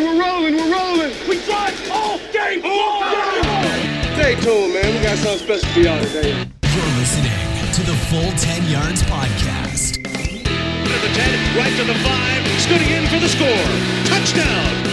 [0.00, 1.12] Hey, we're rolling, we're rolling.
[1.28, 3.02] We drive all game long.
[4.16, 4.94] Stay tuned, man.
[4.94, 6.30] We got something special for y'all today.
[6.72, 7.30] You're listening
[7.74, 9.96] to the Full 10 Yards Podcast.
[9.96, 13.66] To the 10, right to the 5, scooting in for the score.
[14.06, 14.86] Touchdown.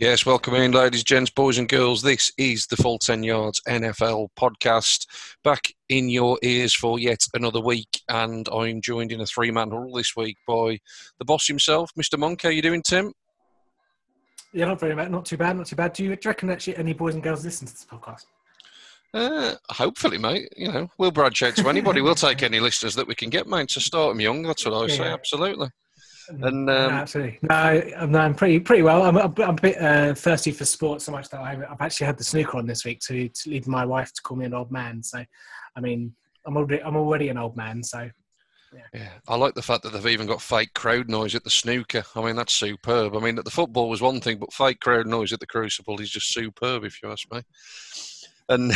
[0.00, 2.00] Yes, welcome in, ladies, gents, boys, and girls.
[2.00, 5.04] This is the Full 10 Yards NFL podcast.
[5.44, 9.68] Back in your ears for yet another week, and I'm joined in a three man
[9.68, 10.78] huddle this week by
[11.18, 12.18] the boss himself, Mr.
[12.18, 12.40] Monk.
[12.40, 13.12] How you doing, Tim?
[14.54, 15.10] Yeah, not very bad.
[15.10, 15.58] Not too bad.
[15.58, 15.92] Not too bad.
[15.92, 18.24] Do you, do you reckon actually any boys and girls listen to this podcast?
[19.12, 20.48] Uh, hopefully, mate.
[20.56, 22.00] You know, we'll branch out to anybody.
[22.00, 23.68] we'll take any listeners that we can get, mate.
[23.68, 25.04] To start them young, that's what I say.
[25.04, 25.12] Yeah.
[25.12, 25.68] Absolutely.
[26.30, 27.38] And um, no, absolutely.
[27.42, 29.02] No, I'm, I'm pretty pretty well.
[29.02, 32.18] I'm, I'm a bit uh, thirsty for sports so much that I've, I've actually had
[32.18, 34.70] the snooker on this week to, to lead my wife to call me an old
[34.70, 35.02] man.
[35.02, 35.24] So,
[35.76, 36.14] I mean,
[36.46, 37.82] I'm already I'm already an old man.
[37.82, 38.08] So,
[38.94, 42.04] Yeah, I like the fact that they've even got fake crowd noise at the snooker.
[42.14, 43.16] I mean, that's superb.
[43.16, 46.10] I mean, the football was one thing, but fake crowd noise at the Crucible is
[46.10, 47.42] just superb, if you ask me.
[48.50, 48.72] And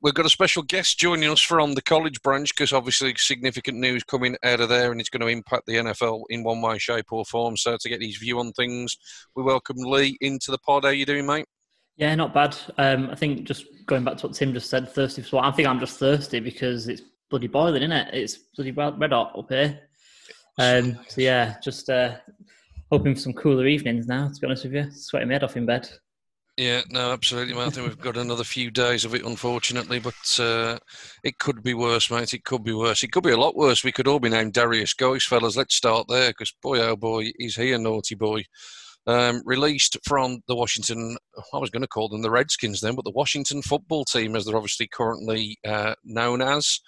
[0.00, 4.04] we've got a special guest joining us from the college branch because obviously significant news
[4.04, 7.06] coming out of there and it's going to impact the NFL in one way, shape,
[7.10, 7.56] or form.
[7.56, 8.96] So, to get his view on things,
[9.34, 10.84] we welcome Lee into the pod.
[10.84, 11.46] How you doing, mate?
[11.96, 12.56] Yeah, not bad.
[12.78, 15.44] Um, I think just going back to what Tim just said, thirsty for.
[15.44, 18.14] I think I'm just thirsty because it's bloody boiling, isn't it?
[18.14, 19.80] It's bloody red hot up here.
[20.60, 22.14] Um, so yeah, just uh,
[22.92, 24.28] hoping for some cooler evenings now.
[24.28, 25.88] To be honest with you, sweating my head off in bed.
[26.58, 27.66] Yeah, no, absolutely, mate.
[27.66, 30.76] I think we've got another few days of it, unfortunately, but uh,
[31.22, 32.34] it could be worse, mate.
[32.34, 33.04] It could be worse.
[33.04, 33.84] It could be a lot worse.
[33.84, 35.56] We could all be named Derrius Guice, fellas.
[35.56, 38.42] Let's start there, because boy, oh boy, is he a naughty boy.
[39.06, 41.16] Um, released from the Washington,
[41.54, 44.44] I was going to call them the Redskins then, but the Washington football team, as
[44.44, 46.80] they're obviously currently uh, known as.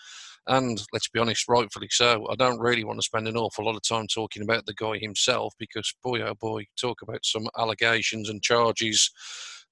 [0.48, 2.26] And let's be honest, rightfully so.
[2.28, 4.98] I don't really want to spend an awful lot of time talking about the guy
[4.98, 9.12] himself because, boy, oh boy, talk about some allegations and charges.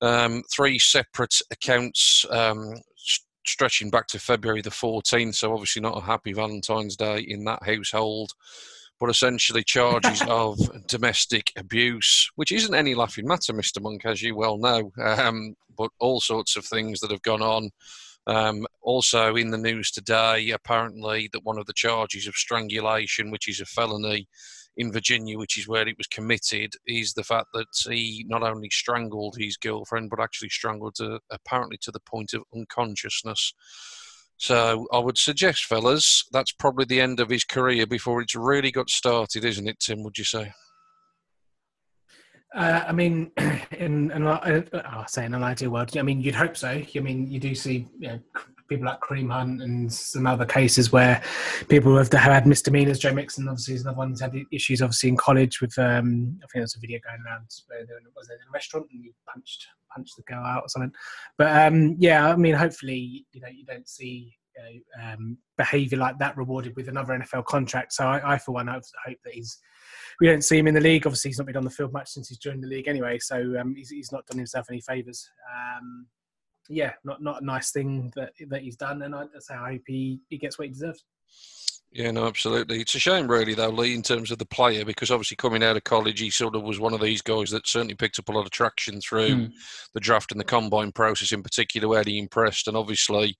[0.00, 2.74] Um, three separate accounts um,
[3.46, 5.34] stretching back to February the 14th.
[5.34, 8.32] So, obviously, not a happy Valentine's Day in that household.
[9.00, 13.80] But essentially, charges of domestic abuse, which isn't any laughing matter, Mr.
[13.80, 17.70] Monk, as you well know, um, but all sorts of things that have gone on.
[18.26, 23.48] Um, also, in the news today, apparently that one of the charges of strangulation, which
[23.48, 24.28] is a felony
[24.78, 28.70] in Virginia, which is where it was committed, is the fact that he not only
[28.70, 33.52] strangled his girlfriend, but actually strangled her apparently to the point of unconsciousness.
[34.38, 38.70] So I would suggest, fellas, that's probably the end of his career before it's really
[38.70, 40.02] got started, isn't it, Tim?
[40.04, 40.52] Would you say?
[42.54, 43.30] uh, I mean,
[43.78, 46.68] in, in uh, oh, say in an ideal world, I mean, you'd hope so.
[46.68, 48.20] I mean, you do see you know,
[48.68, 51.22] people like Kareem Hunt and some other cases where
[51.68, 52.98] people have had misdemeanors.
[52.98, 55.76] Joe Mixon, obviously, is another one who's had issues, obviously, in college with.
[55.78, 58.86] Um, I think there was a video going around where there was in a restaurant
[58.92, 60.92] and you punched punched the girl out or something.
[61.36, 64.34] But um, yeah, I mean, hopefully, you know, you don't see.
[64.56, 67.92] You know, um, behaviour like that rewarded with another NFL contract.
[67.92, 69.56] So I, I for one, hope, hope that he's
[70.20, 71.06] we don't see him in the league.
[71.06, 73.56] Obviously, he's not been on the field much since he's joined the league anyway, so
[73.60, 75.30] um, he's, he's not done himself any favours.
[75.48, 76.06] Um,
[76.68, 79.82] yeah, not not a nice thing that that he's done, and I, how I hope
[79.86, 81.04] he, he gets what he deserves.
[81.90, 82.80] Yeah, no, absolutely.
[82.82, 85.76] It's a shame, really, though, Lee, in terms of the player, because obviously coming out
[85.78, 88.32] of college, he sort of was one of these guys that certainly picked up a
[88.32, 89.52] lot of traction through Mm.
[89.94, 92.68] the draft and the combine process in particular, where he impressed.
[92.68, 93.38] And obviously,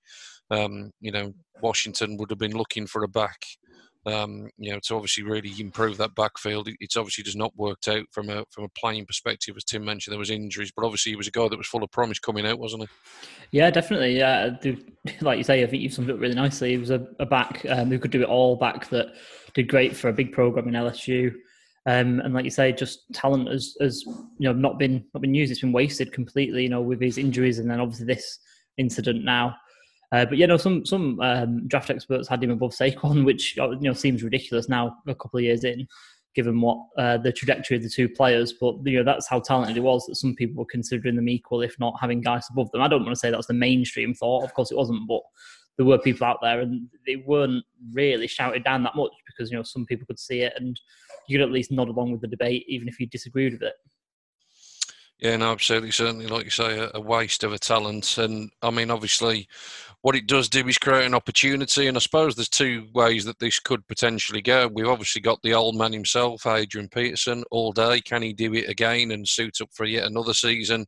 [0.49, 1.31] um, you know,
[1.61, 3.45] Washington would have been looking for a back,
[4.05, 6.69] um, you know, to obviously really improve that backfield.
[6.79, 10.13] It's obviously just not worked out from a from a playing perspective, as Tim mentioned.
[10.13, 12.45] There was injuries, but obviously he was a guy that was full of promise coming
[12.45, 12.89] out, wasn't he?
[13.57, 14.17] Yeah, definitely.
[14.17, 14.55] Yeah,
[15.21, 16.71] like you say, I think you've summed it up really nicely.
[16.71, 18.55] He was a, a back um, who could do it all.
[18.55, 19.07] Back that
[19.53, 21.33] did great for a big program in LSU,
[21.85, 25.33] um, and like you say, just talent has, has you know not been not been
[25.33, 25.51] used.
[25.51, 26.63] It's been wasted completely.
[26.63, 28.39] You know, with his injuries and then obviously this
[28.77, 29.55] incident now.
[30.11, 33.79] Uh, but you know, some some um, draft experts had him above Saquon, which you
[33.81, 35.87] know seems ridiculous now, a couple of years in,
[36.35, 38.53] given what uh, the trajectory of the two players.
[38.53, 40.05] But you know, that's how talented he was.
[40.07, 42.81] That some people were considering them equal, if not having guys above them.
[42.81, 44.43] I don't want to say that was the mainstream thought.
[44.43, 45.21] Of course, it wasn't, but
[45.77, 47.63] there were people out there, and they weren't
[47.93, 50.79] really shouted down that much because you know some people could see it, and
[51.27, 53.75] you could at least nod along with the debate, even if you disagreed with it.
[55.19, 55.91] Yeah, no, absolutely.
[55.91, 58.17] Certainly, like you say, a, a waste of a talent.
[58.17, 59.49] And I mean, obviously,
[60.01, 61.87] what it does do is create an opportunity.
[61.87, 64.69] And I suppose there's two ways that this could potentially go.
[64.73, 67.99] We've obviously got the old man himself, Adrian Peterson, all day.
[67.99, 70.85] Can he do it again and suit up for yet another season?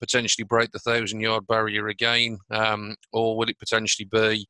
[0.00, 2.38] Potentially break the thousand yard barrier again?
[2.50, 4.46] Um, or will it potentially be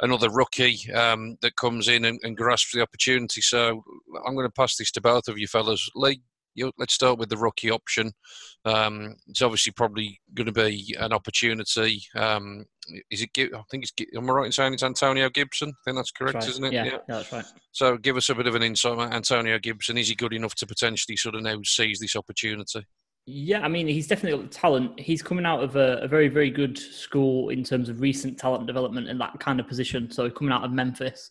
[0.00, 3.40] another rookie um, that comes in and, and, grasps the opportunity.
[3.40, 3.84] So
[4.26, 5.88] I'm going to pass this to both of you fellas.
[5.94, 6.20] Lee,
[6.78, 8.12] let's start with the rookie option.
[8.64, 12.02] Um, it's obviously probably going to be an opportunity.
[12.16, 12.64] Um,
[13.10, 13.30] is it?
[13.38, 13.92] I think it's.
[14.16, 15.68] Am I right in saying it's Antonio Gibson?
[15.68, 16.52] I think that's correct, that's right.
[16.52, 16.72] isn't it?
[16.72, 17.44] Yeah, yeah, that's right.
[17.72, 19.98] So give us a bit of an insight on Antonio Gibson.
[19.98, 22.86] Is he good enough to potentially sort of now seize this opportunity?
[23.26, 25.00] Yeah, I mean, he's definitely got the talent.
[25.00, 28.66] He's coming out of a, a, very, very good school in terms of recent talent
[28.66, 30.10] development in that kind of position.
[30.10, 31.30] So coming out of Memphis,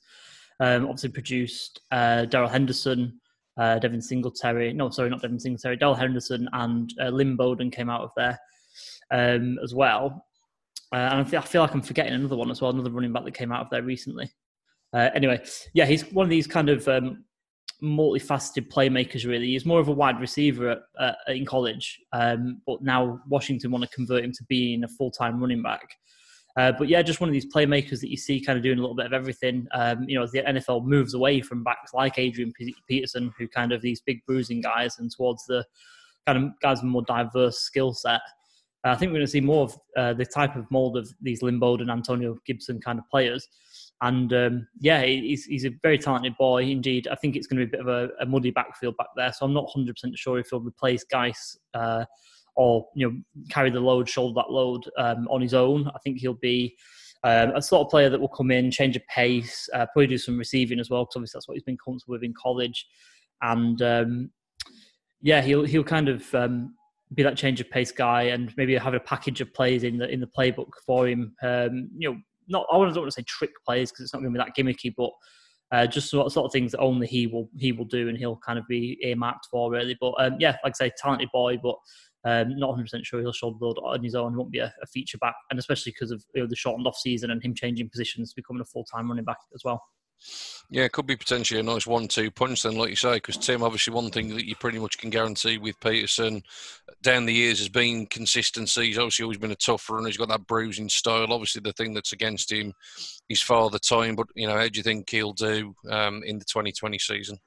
[0.60, 3.20] um, obviously produced uh, Darrell Henderson,
[3.58, 4.74] uh, Devin Singletary.
[4.74, 5.78] No, sorry, not Devin Singletary.
[5.78, 8.40] Darrell Henderson and uh, Lynn Bowden came out of there
[9.12, 10.26] um, as well.
[10.92, 13.14] Uh, and I feel, I feel, like I'm forgetting another one as well, another running
[13.14, 14.32] back that came out of there recently.
[14.94, 17.24] Uh, anyway, yeah, he's one of these kind of um,
[17.82, 19.26] multifaceted playmakers.
[19.26, 23.84] Really, he's more of a wide receiver at, in college, um, but now Washington want
[23.84, 25.90] to convert him to being a full time running back.
[26.56, 28.82] Uh, but yeah, just one of these playmakers that you see kind of doing a
[28.82, 29.68] little bit of everything.
[29.74, 32.54] Um, you know, as the NFL moves away from backs like Adrian
[32.88, 35.66] Peterson, who kind of these big bruising guys, and towards the
[36.28, 38.22] kind of guys with more diverse skill set.
[38.86, 41.10] Uh, I think we're going to see more of uh, the type of mold of
[41.22, 43.48] these Bowden and Antonio Gibson kind of players.
[44.02, 47.08] And um, yeah, he's, he's a very talented boy indeed.
[47.08, 49.32] I think it's going to be a bit of a, a muddy backfield back there.
[49.32, 52.04] So I'm not 100% sure if he'll replace Guice uh,
[52.56, 53.18] or you know
[53.50, 55.88] carry the load, shoulder that load um, on his own.
[55.88, 56.76] I think he'll be
[57.24, 60.18] um, a sort of player that will come in, change a pace, uh, probably do
[60.18, 62.86] some receiving as well, because obviously that's what he's been comfortable with in college.
[63.42, 64.32] And um,
[65.22, 66.76] yeah, he'll he'll kind of um,
[67.14, 70.10] be that change of pace guy, and maybe have a package of plays in the
[70.10, 71.34] in the playbook for him.
[71.42, 72.18] Um, you know,
[72.48, 74.56] not I don't want to say trick plays because it's not going to be that
[74.56, 75.12] gimmicky, but
[75.72, 78.18] uh, just sort of, sort of things that only he will he will do, and
[78.18, 79.98] he'll kind of be earmarked for really.
[80.00, 81.76] But um, yeah, like I say, talented boy, but
[82.26, 84.34] um, not 100% sure he'll shoulder load on his own.
[84.34, 86.88] He won't be a, a feature back, and especially because of you know, the shortened
[86.88, 89.82] off season and him changing positions, becoming a full time running back as well.
[90.70, 93.62] Yeah, it could be potentially a nice one-two punch then, like you say, because Tim,
[93.62, 96.42] obviously, one thing that you pretty much can guarantee with Peterson
[97.02, 98.86] down the years has been consistency.
[98.86, 100.08] He's obviously always been a tough runner.
[100.08, 101.32] He's got that bruising style.
[101.32, 102.74] Obviously, the thing that's against him
[103.30, 104.16] is father time.
[104.16, 107.38] But you know, how do you think he'll do um, in the 2020 season?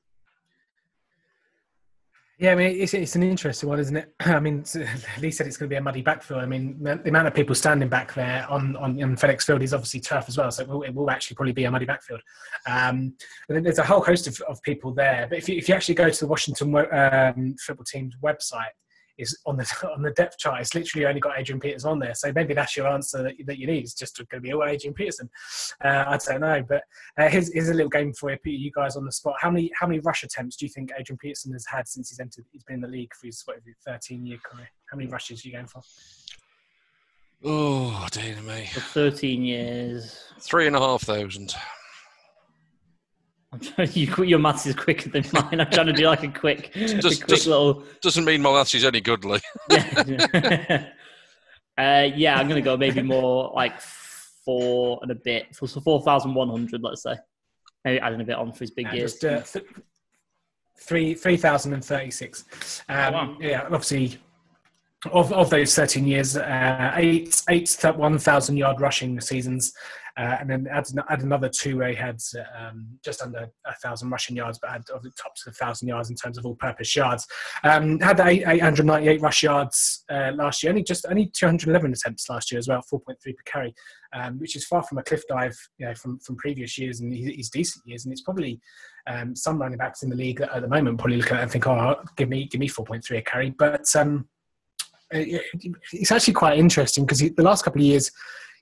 [2.38, 4.12] Yeah, I mean, it's, it's an interesting one, isn't it?
[4.20, 4.62] I mean,
[5.20, 6.42] Lee said it's going to be a muddy backfield.
[6.42, 9.72] I mean, the, amount of people standing back there on, on, on FedEx Field is
[9.72, 12.20] obviously tough as well, so it will, it will actually probably be a muddy backfield.
[12.66, 13.14] Um,
[13.48, 15.26] and there's a whole host of, of people there.
[15.30, 18.72] But if you, if you actually go to the Washington um, football team's website,
[19.18, 20.60] is on the on the depth chart.
[20.60, 22.14] It's literally only got Adrian Peterson on there.
[22.14, 23.84] So maybe that's your answer that, that you need.
[23.84, 25.28] It's just going to be all Adrian Peterson.
[25.84, 26.82] Uh, I don't know, but
[27.18, 28.56] uh, here's, here's a little game for you, Peter.
[28.56, 29.34] you guys on the spot.
[29.40, 32.20] How many how many rush attempts do you think Adrian Peterson has had since he's
[32.20, 32.44] entered?
[32.52, 34.68] He's been in the league for his what, 13 year career.
[34.90, 35.82] How many rushes are you going for?
[37.44, 38.66] Oh, dear me.
[38.72, 40.24] For 13 years.
[40.40, 41.54] Three and a half thousand.
[43.56, 45.60] I'm trying, you, your maths is quicker than mine.
[45.60, 47.84] I'm trying to do like a quick, just, a quick just, little.
[48.02, 49.40] Doesn't mean my maths is any good, Lee.
[49.70, 50.88] yeah.
[51.78, 55.46] uh, yeah, I'm going to go maybe more like four and a bit.
[55.52, 57.16] So, so 4,100, let's say.
[57.84, 59.14] Maybe adding a bit on for his big years.
[59.14, 59.66] Just, uh, th-
[60.80, 62.82] three, 3,036.
[62.88, 63.36] Um, oh, wow.
[63.40, 64.18] Yeah, obviously,
[65.12, 69.72] of, of those 13 years, uh, eight, eight 1,000 yard rushing seasons,
[70.16, 72.18] uh, and then add, add another two where he had
[72.58, 76.08] um, just under a thousand rushing yards, but had of the top to thousand yards
[76.08, 77.26] in terms of all-purpose yards.
[77.64, 82.58] Um, had 898 rush yards uh, last year, only just only 211 attempts last year
[82.58, 83.74] as well, 4.3 per carry,
[84.14, 87.14] um, which is far from a cliff dive you know, from from previous years and
[87.14, 88.06] his decent years.
[88.06, 88.58] And it's probably
[89.06, 91.50] um, some running backs in the league at the moment probably look at it and
[91.50, 94.26] think, oh, give me give me 4.3 a carry, but um,
[95.10, 98.10] it's actually quite interesting because the last couple of years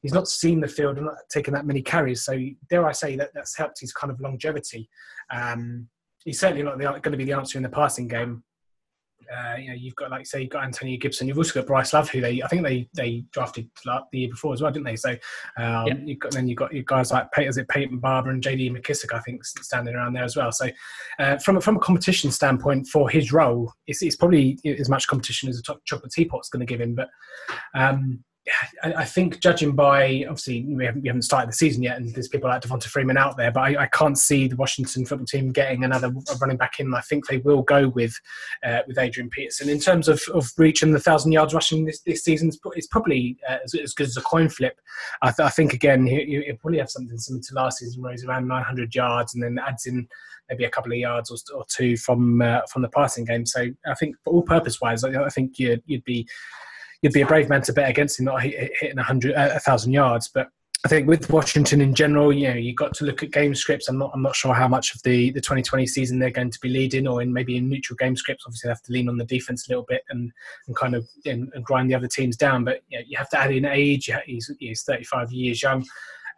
[0.04, 2.24] he's not seen the field and not taken that many carries.
[2.26, 4.90] So dare I say that that's helped his kind of longevity.
[5.30, 5.88] Um,
[6.26, 8.44] he's certainly not going to be the answer in the passing game.
[9.34, 11.26] Uh, you know, you've got like say, you've got Antonio Gibson.
[11.26, 14.52] You've also got Bryce Love, who they I think they they drafted the year before
[14.52, 14.96] as well, didn't they?
[14.96, 15.12] So
[15.56, 16.00] um, yep.
[16.04, 19.14] you've got then you've got your guys like is it Peyton Barber and JD McKissick,
[19.14, 20.52] I think, standing around there as well.
[20.52, 20.68] So
[21.18, 25.48] uh, from from a competition standpoint for his role, it's, it's probably as much competition
[25.48, 26.94] as a top chocolate teapot's going to give him.
[26.94, 27.08] But
[27.74, 28.22] um,
[28.82, 32.28] I think judging by obviously we haven't, we haven't, started the season yet, and there's
[32.28, 35.50] people like Devonta Freeman out there, but I, I, can't see the Washington football team
[35.50, 36.92] getting another running back in.
[36.92, 38.14] I think they will go with
[38.62, 42.22] uh, with Adrian Peterson in terms of, of reaching the thousand yards rushing this, this
[42.22, 42.50] season.
[42.76, 44.78] It's probably uh, as, as, good as a coin flip.
[45.22, 48.12] I, th- I think again he, will probably have something similar to last season, where
[48.12, 50.06] he's around 900 yards and then adds in
[50.50, 53.46] maybe a couple of yards or, or two from uh, from the passing game.
[53.46, 56.28] So I think all purpose wise, I, I think you'd, you'd be
[57.04, 59.92] you'd be a brave man to bet against him not hitting a hundred, a thousand
[59.92, 60.28] yards.
[60.28, 60.48] But
[60.86, 63.88] I think with Washington in general, you know, you got to look at game scripts.
[63.88, 66.60] I'm not, I'm not sure how much of the, the 2020 season they're going to
[66.60, 68.44] be leading, or in maybe in neutral game scripts.
[68.46, 70.32] Obviously, they have to lean on the defense a little bit and,
[70.66, 72.64] and kind of and, and grind the other teams down.
[72.64, 74.10] But you, know, you have to add in age.
[74.24, 75.84] He's, he's 35 years young.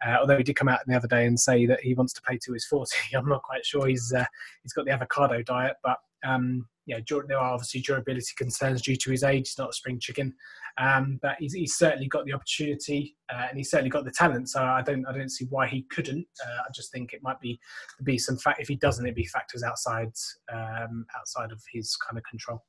[0.05, 2.21] Uh, although he did come out the other day and say that he wants to
[2.21, 4.25] play to his 40, I'm not quite sure he's uh,
[4.63, 5.77] he's got the avocado diet.
[5.81, 9.49] But um, yeah, there are obviously durability concerns due to his age.
[9.49, 10.33] He's not a spring chicken,
[10.77, 14.49] um, but he's, he's, certainly got the opportunity uh, and he's certainly got the talent.
[14.49, 16.25] So I don't I don't see why he couldn't.
[16.43, 17.59] Uh, I just think it might be
[18.03, 20.13] be some fact if he doesn't, it'd be factors outside
[20.51, 22.63] um, outside of his kind of control.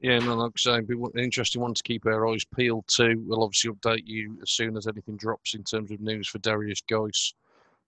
[0.00, 3.14] Yeah, no, like I say, be an interesting one to keep our eyes peeled to.
[3.26, 6.82] We'll obviously update you as soon as anything drops in terms of news for Derrius
[6.86, 7.32] Guice.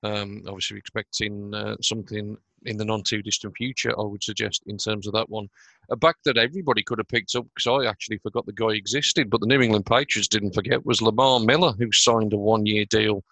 [0.03, 4.79] Um, obviously, expecting uh, something in the non too distant future, I would suggest, in
[4.79, 5.49] terms of that one.
[5.91, 9.31] A back that everybody could have picked up because I actually forgot the guy existed,
[9.31, 12.85] but the New England Patriots didn't forget was Lamar Miller, who signed a one year
[12.87, 13.23] deal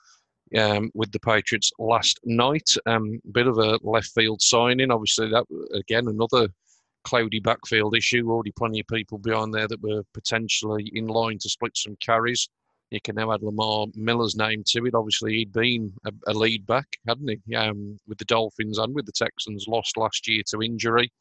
[0.56, 2.70] um, with the Patriots last night.
[2.86, 4.90] Um, bit of a left field signing.
[4.90, 6.48] Obviously, that again another
[7.04, 8.30] cloudy backfield issue.
[8.30, 12.48] Already plenty of people behind there that were potentially in line to split some carries
[12.94, 14.94] you can now add Lamar Miller's name to it.
[14.94, 19.06] Obviously, he'd been a, a lead back, hadn't he, um, with the Dolphins and with
[19.06, 19.66] the Texans.
[19.68, 21.12] Lost last year to injury,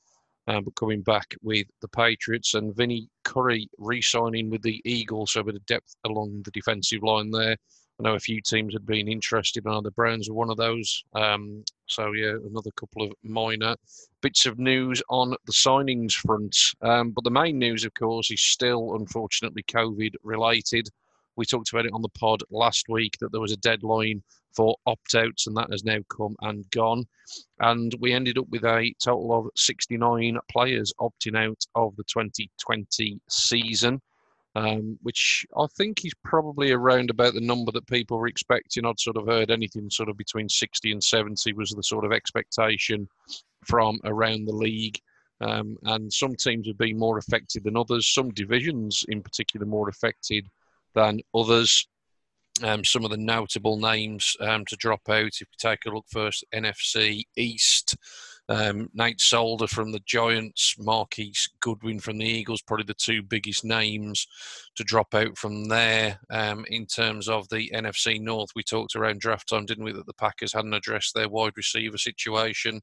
[0.48, 5.42] um, but coming back with the Patriots and Vinny Curry re-signing with the Eagles, so
[5.42, 7.58] a bit of depth along the defensive line there.
[8.00, 11.04] I know a few teams had been interested, and the Browns were one of those.
[11.14, 13.76] Um, so yeah, another couple of minor
[14.22, 16.58] bits of news on the signings front.
[16.82, 20.90] Um, but the main news, of course, is still unfortunately COVID related.
[21.36, 24.24] We talked about it on the pod last week that there was a deadline
[24.56, 27.06] for opt outs, and that has now come and gone.
[27.60, 33.20] And we ended up with a total of 69 players opting out of the 2020
[33.30, 34.02] season.
[34.56, 38.86] Um, which I think is probably around about the number that people were expecting.
[38.86, 42.12] I'd sort of heard anything sort of between 60 and 70 was the sort of
[42.12, 43.10] expectation
[43.66, 45.00] from around the league.
[45.42, 48.14] Um, and some teams have been more affected than others.
[48.14, 50.48] Some divisions, in particular, more affected
[50.94, 51.88] than others.
[52.62, 56.06] Um, some of the notable names um, to drop out, if you take a look
[56.10, 57.96] first, NFC East,
[58.50, 63.64] um, Nate Solder from the Giants, Marquise Goodwin from the Eagles, probably the two biggest
[63.64, 64.28] names
[64.76, 66.20] to drop out from there.
[66.30, 70.06] Um, in terms of the NFC North, we talked around draft time, didn't we, that
[70.06, 72.82] the Packers hadn't addressed their wide receiver situation.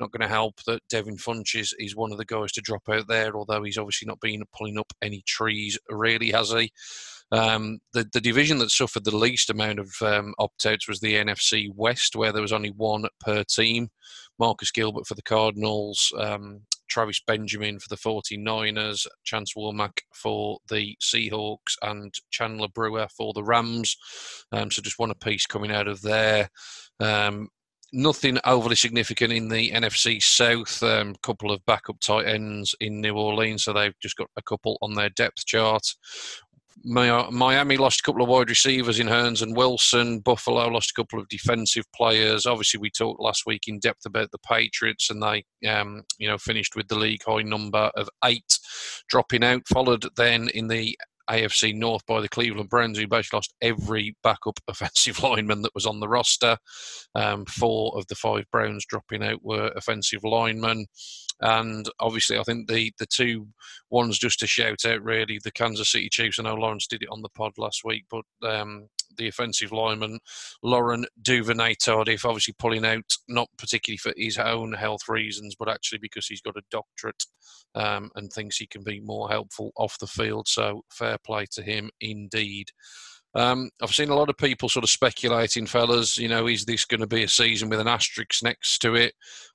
[0.00, 3.06] Not going to help that Devin Funchess is one of the guys to drop out
[3.06, 6.72] there, although he's obviously not been pulling up any trees, really, has he?
[7.34, 11.14] Um, the, the division that suffered the least amount of um, opt outs was the
[11.14, 13.88] NFC West, where there was only one per team.
[14.38, 20.96] Marcus Gilbert for the Cardinals, um, Travis Benjamin for the 49ers, Chance Warmack for the
[21.02, 23.96] Seahawks, and Chandler Brewer for the Rams.
[24.52, 26.48] Um, so just one apiece coming out of there.
[27.00, 27.48] Um,
[27.94, 30.82] nothing overly significant in the NFC South.
[30.82, 34.42] A um, couple of backup tight ends in New Orleans, so they've just got a
[34.42, 35.86] couple on their depth chart.
[36.82, 40.20] Miami lost a couple of wide receivers in Hurns and Wilson.
[40.20, 42.46] Buffalo lost a couple of defensive players.
[42.46, 46.38] Obviously, we talked last week in depth about the Patriots, and they, um, you know,
[46.38, 48.58] finished with the league high number of eight
[49.08, 49.62] dropping out.
[49.68, 50.98] Followed then in the
[51.30, 55.86] AFC North by the Cleveland Browns, who basically lost every backup offensive lineman that was
[55.86, 56.56] on the roster.
[57.14, 60.86] Um, four of the five Browns dropping out were offensive linemen.
[61.40, 63.48] And obviously, I think the, the two
[63.90, 66.38] ones just to shout out really the Kansas City Chiefs.
[66.38, 70.18] I know Lawrence did it on the pod last week, but um, the offensive lineman
[70.62, 75.98] Lauren Duvernay Tardif, obviously pulling out not particularly for his own health reasons, but actually
[75.98, 77.24] because he's got a doctorate
[77.74, 80.48] um, and thinks he can be more helpful off the field.
[80.48, 82.68] So fair play to him indeed.
[83.36, 86.84] Um, I've seen a lot of people sort of speculating, fellas, you know, is this
[86.84, 89.14] going to be a season with an asterisk next to it?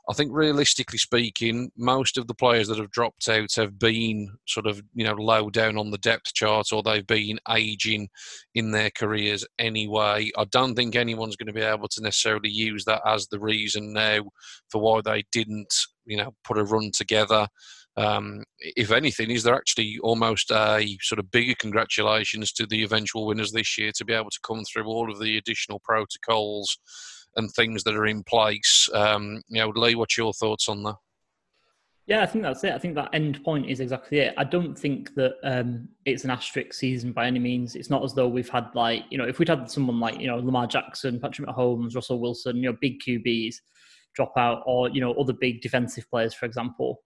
[0.10, 4.66] I think realistically speaking, most of the players that have dropped out have been sort
[4.68, 8.10] of, you know, low down on the depth chart or they've been aging
[8.54, 10.32] in their careers anyway.
[10.38, 13.94] I don't think anyone's going to be able to necessarily use that as the reason
[13.94, 14.24] now
[14.70, 15.74] for why they didn't,
[16.06, 17.48] you know, put a run together.
[17.98, 23.26] Um, if anything, is there actually almost a sort of bigger congratulations to the eventual
[23.26, 26.78] winners this year to be able to come through all of the additional protocols
[27.36, 28.88] and things that are in place?
[28.94, 30.96] Um, you know, Lee, what's your thoughts on that?
[32.08, 32.74] Yeah, I think that's it.
[32.74, 34.34] I think that end point is exactly it.
[34.36, 37.76] I don't think that um, it's an asterisk season by any means.
[37.76, 40.26] It's not as though we've had like you know if we'd had someone like you
[40.26, 43.58] know Lamar Jackson, Patrick Mahomes, Russell Wilson, you know big QBs
[44.16, 47.00] drop out, or you know other big defensive players, for example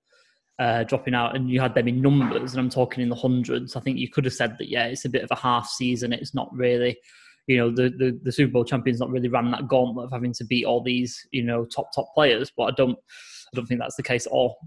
[0.59, 3.75] uh, dropping out and you had them in numbers, and I'm talking in the hundreds,
[3.75, 6.13] I think you could have said that, yeah, it's a bit of a half season.
[6.13, 6.97] It's not really,
[7.47, 10.33] you know the, the the Super Bowl champions not really ran that gauntlet of having
[10.33, 12.51] to beat all these you know top top players.
[12.55, 14.57] But I don't I don't think that's the case at all.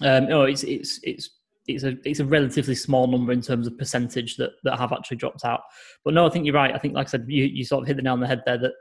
[0.00, 1.30] Um, no, it's it's it's
[1.66, 5.16] it's a it's a relatively small number in terms of percentage that that have actually
[5.16, 5.62] dropped out.
[6.04, 6.74] But no, I think you're right.
[6.74, 8.42] I think, like I said, you, you sort of hit the nail on the head
[8.44, 8.58] there.
[8.58, 8.72] That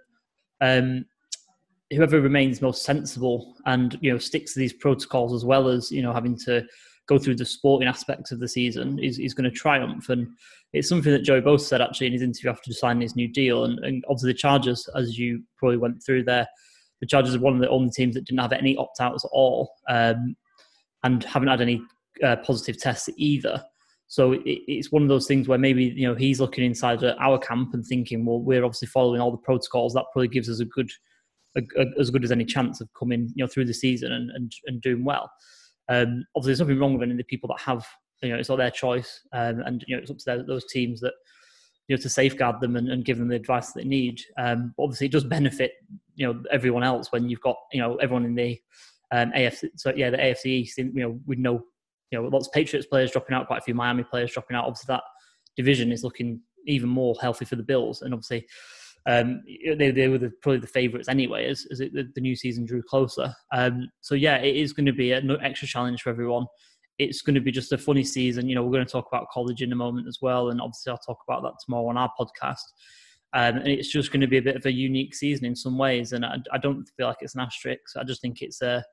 [0.59, 1.05] um,
[1.93, 6.01] whoever remains most sensible and you know sticks to these protocols as well as you
[6.01, 6.65] know having to
[7.07, 10.09] go through the sporting aspects of the season is, is going to triumph.
[10.09, 10.27] And
[10.71, 13.65] it's something that Joey Bosa said actually in his interview after signing his new deal.
[13.65, 16.47] And, and obviously the Chargers, as you probably went through there,
[17.01, 19.31] the Chargers are one of the only teams that didn't have any opt outs at
[19.33, 20.35] all um,
[21.03, 21.81] and haven't had any
[22.23, 23.61] uh, positive tests either.
[24.07, 27.39] So it, it's one of those things where maybe you know he's looking inside our
[27.39, 29.93] camp and thinking, well, we're obviously following all the protocols.
[29.93, 30.89] That probably gives us a good,
[31.57, 34.31] a, a, as good as any chance of coming you know through the season and
[34.31, 35.31] and, and doing well.
[35.89, 37.85] Um, obviously, there's nothing wrong with any of the people that have
[38.21, 40.65] you know it's not their choice, um, and you know it's up to their, those
[40.65, 41.13] teams that
[41.87, 44.21] you know to safeguard them and, and give them the advice that they need.
[44.37, 45.73] Um, obviously, it does benefit
[46.15, 48.59] you know everyone else when you've got you know everyone in the
[49.11, 49.69] um, AFC.
[49.75, 50.77] So yeah, the AFC East.
[50.77, 51.63] You know, we know
[52.11, 54.65] you know lots of Patriots players dropping out, quite a few Miami players dropping out.
[54.65, 55.03] Obviously, that
[55.57, 58.47] division is looking even more healthy for the Bills, and obviously.
[59.05, 59.41] Um,
[59.77, 62.65] they, they were the, probably the favourites anyway as, as it, the, the, new season
[62.65, 63.33] drew closer.
[63.51, 66.45] Um, so yeah, it is going to be an extra challenge for everyone.
[66.99, 68.47] It's going to be just a funny season.
[68.47, 70.91] You know, we're going to talk about college in a moment as well, and obviously
[70.91, 72.63] I'll talk about that tomorrow on our podcast.
[73.33, 75.77] Um, and it's just going to be a bit of a unique season in some
[75.77, 77.81] ways, and I, I don't feel like it's an asterisk.
[77.97, 78.85] I just think it's a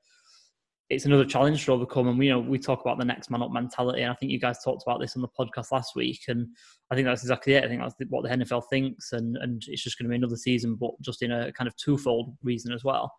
[0.91, 2.09] it's another challenge to overcome.
[2.09, 4.31] And we you know we talk about the next man up mentality, and I think
[4.31, 6.47] you guys talked about this on the podcast last week, and
[6.91, 7.63] I think that's exactly it.
[7.63, 10.35] I think that's what the NFL thinks, and and it's just going to be another
[10.35, 13.13] season, but just in a kind of twofold reason as well.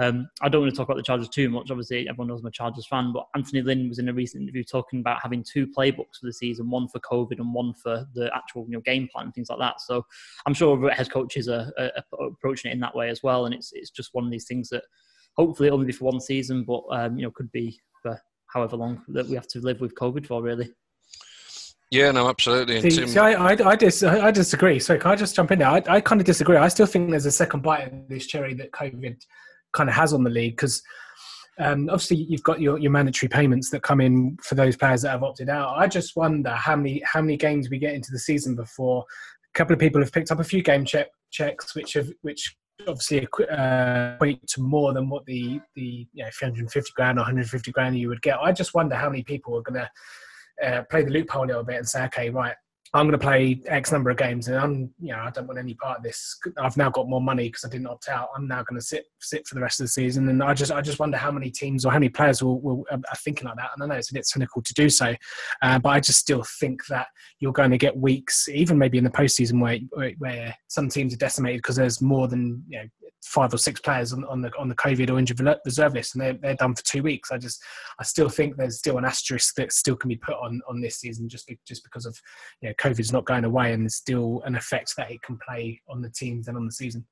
[0.00, 1.72] Um, I don't want to talk about the Chargers too much.
[1.72, 4.62] Obviously, everyone knows I'm a Chargers fan, but Anthony Lynn was in a recent interview
[4.62, 8.30] talking about having two playbooks for the season, one for COVID and one for the
[8.32, 9.80] actual you know game plan and things like that.
[9.80, 10.06] So
[10.46, 11.90] I'm sure head coaches are, are
[12.28, 14.68] approaching it in that way as well, and it's it's just one of these things
[14.68, 14.84] that
[15.38, 19.02] hopefully only be for one season, but um, you know could be for however long
[19.08, 20.70] that we have to live with COVID for, really.
[21.90, 22.82] Yeah, no, absolutely.
[22.82, 23.08] See, Tim...
[23.08, 24.78] see I, I, I, dis, I disagree.
[24.78, 25.68] So can I just jump in there?
[25.68, 26.56] I, I kind of disagree.
[26.56, 29.16] I still think there's a second bite in this cherry that COVID
[29.72, 30.82] kind of has on the league because
[31.58, 35.10] um, obviously you've got your, your mandatory payments that come in for those players that
[35.10, 35.78] have opted out.
[35.78, 39.04] I just wonder how many how many games we get into the season before
[39.54, 42.54] a couple of people have picked up a few game check, checks which have which
[42.86, 47.72] obviously uh, equate to more than what the the you know, 350 grand or 150
[47.72, 48.38] grand you would get.
[48.38, 51.64] I just wonder how many people are going to uh, play the loophole a little
[51.64, 52.54] bit and say, okay, right,
[52.94, 55.58] I'm going to play X number of games, and I'm, you know, I don't want
[55.58, 56.38] any part of this.
[56.58, 58.28] I've now got more money because I didn't opt out.
[58.34, 60.72] I'm now going to sit sit for the rest of the season, and I just
[60.72, 63.56] I just wonder how many teams or how many players will, will are thinking like
[63.56, 63.70] that.
[63.74, 65.14] And I know it's a bit cynical to do so,
[65.62, 67.08] uh, but I just still think that
[67.40, 69.78] you're going to get weeks, even maybe in the postseason, where
[70.18, 72.84] where some teams are decimated because there's more than you know
[73.24, 76.22] five or six players on, on the on the COVID or injured reserve list, and
[76.22, 77.30] they're, they're done for two weeks.
[77.30, 77.62] I just
[77.98, 80.96] I still think there's still an asterisk that still can be put on on this
[80.96, 82.18] season just be, just because of
[82.60, 85.80] you know COVID's not going away and there's still an effect that it can play
[85.88, 87.04] on the teams and on the season.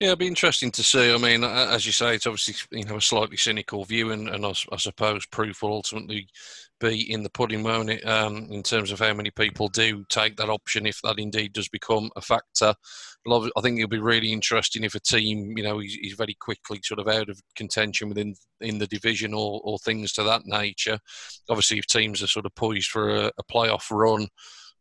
[0.00, 1.12] Yeah, it'd be interesting to see.
[1.12, 4.44] I mean, as you say, it's obviously you know a slightly cynical view, and, and
[4.44, 6.28] I, I suppose proof will ultimately
[6.78, 8.06] be in the pudding, won't it?
[8.06, 11.68] Um, in terms of how many people do take that option, if that indeed does
[11.68, 12.74] become a factor.
[13.32, 17.00] I think it'll be really interesting if a team, you know, is, very quickly sort
[17.00, 20.98] of out of contention within in the division or, or things to that nature.
[21.48, 24.28] Obviously, if teams are sort of poised for a, a playoff run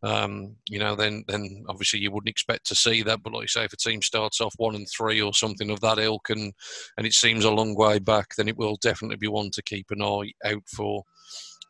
[0.03, 3.23] um, you know, then then obviously you wouldn't expect to see that.
[3.23, 5.79] But like you say, if a team starts off one and three or something of
[5.81, 6.53] that ilk, and
[6.97, 9.87] and it seems a long way back, then it will definitely be one to keep
[9.89, 11.03] an eye out for.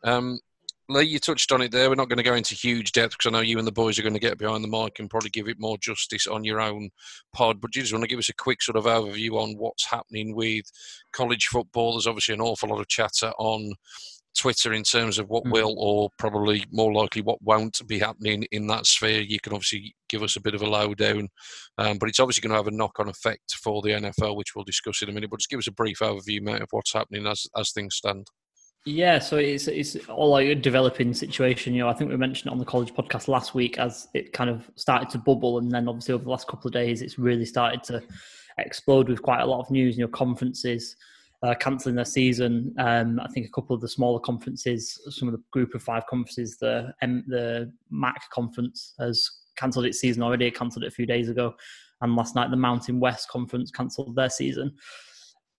[0.04, 0.38] Um,
[0.90, 1.90] Lee, you touched on it there.
[1.90, 3.98] We're not going to go into huge depth because I know you and the boys
[3.98, 6.62] are going to get behind the mic and probably give it more justice on your
[6.62, 6.88] own
[7.34, 7.60] pod.
[7.60, 10.34] But you just want to give us a quick sort of overview on what's happening
[10.34, 10.64] with
[11.12, 11.92] college football.
[11.92, 13.74] There's obviously an awful lot of chatter on
[14.38, 15.52] Twitter in terms of what mm.
[15.52, 19.20] will or probably more likely what won't be happening in that sphere.
[19.20, 21.28] You can obviously give us a bit of a lowdown,
[21.76, 24.64] um, but it's obviously going to have a knock-on effect for the NFL, which we'll
[24.64, 25.28] discuss in a minute.
[25.28, 28.26] But just give us a brief overview, mate, of what's happening as as things stand.
[28.88, 31.74] Yeah, so it's it's all like a developing situation.
[31.74, 34.32] You know, I think we mentioned it on the college podcast last week as it
[34.32, 37.18] kind of started to bubble, and then obviously over the last couple of days, it's
[37.18, 38.02] really started to
[38.56, 39.98] explode with quite a lot of news.
[39.98, 40.96] You know, conferences
[41.42, 42.74] uh, cancelling their season.
[42.78, 46.06] Um, I think a couple of the smaller conferences, some of the group of five
[46.06, 50.46] conferences, the M- the MAC conference has cancelled its season already.
[50.46, 51.54] It cancelled it a few days ago,
[52.00, 54.74] and last night the Mountain West conference cancelled their season.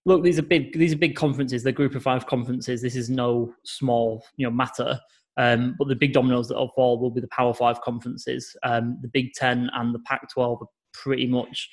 [0.06, 0.72] Look, these are big.
[0.78, 1.62] These are big conferences.
[1.62, 2.80] They're group of five conferences.
[2.80, 4.98] This is no small, you know, matter.
[5.36, 8.56] Um, but the big dominoes that will fall will be the Power Five conferences.
[8.62, 11.68] Um, the Big Ten and the Pac 12 are pretty much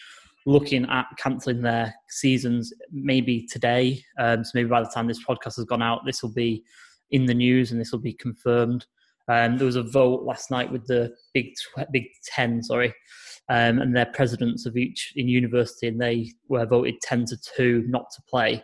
[0.45, 4.01] looking at cancelling their seasons maybe today.
[4.17, 6.63] Um, so maybe by the time this podcast has gone out, this will be
[7.11, 8.85] in the news and this will be confirmed.
[9.27, 11.53] Um, there was a vote last night with the Big
[11.91, 12.93] Big Ten, sorry,
[13.49, 17.83] um, and their presidents of each in university, and they were voted ten to two
[17.87, 18.63] not to play.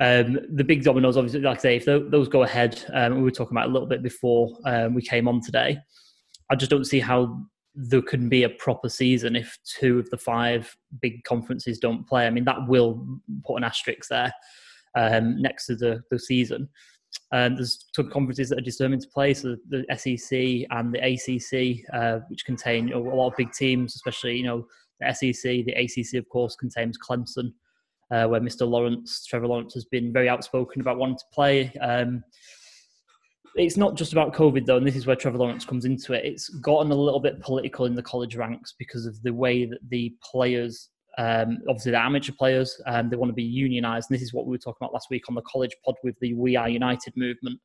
[0.00, 3.30] Um, the big dominoes, obviously, like I say, if those go ahead, um, we were
[3.30, 5.78] talking about a little bit before um, we came on today.
[6.50, 7.38] I just don't see how
[7.74, 12.26] there can be a proper season if two of the five big conferences don't play.
[12.26, 13.06] I mean, that will
[13.44, 14.32] put an asterisk there
[14.96, 16.68] um, next to the, the season.
[17.32, 21.84] Um, there's two conferences that are determined to play, so the SEC and the ACC,
[21.92, 24.66] uh, which contain a lot of big teams, especially you know
[25.00, 27.52] the SEC, the ACC, of course, contains Clemson,
[28.10, 28.68] uh, where Mr.
[28.68, 31.72] Lawrence, Trevor Lawrence, has been very outspoken about wanting to play.
[31.80, 32.22] Um,
[33.56, 36.24] it's not just about COVID though, and this is where Trevor Lawrence comes into it.
[36.24, 39.78] It's gotten a little bit political in the college ranks because of the way that
[39.88, 40.90] the players,
[41.20, 44.08] um, obviously the amateur players, um, they want to be unionised.
[44.08, 46.18] And this is what we were talking about last week on the college pod with
[46.20, 47.60] the We Are United movement.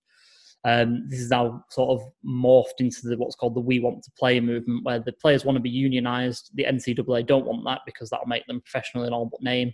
[0.65, 4.12] Um, this is now sort of morphed into the, what's called the We Want to
[4.20, 6.50] Play movement, where the players want to be unionised.
[6.56, 9.72] The NCAA don't want that because that'll make them professional in all but name,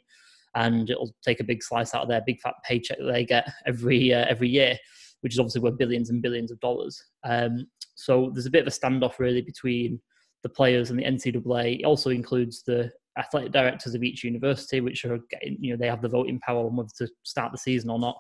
[0.54, 3.52] and it'll take a big slice out of their big fat paycheck that they get
[3.66, 4.78] every uh, every year
[5.22, 7.02] which is obviously worth billions and billions of dollars.
[7.24, 10.02] Um, so there's a bit of a standoff really between
[10.44, 11.80] the players and the NCAA.
[11.80, 15.88] It also includes the athletic directors of each university, which are getting, you know, they
[15.88, 18.18] have the voting power on whether to start the season or not.